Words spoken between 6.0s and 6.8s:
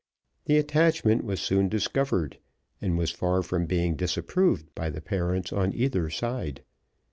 side.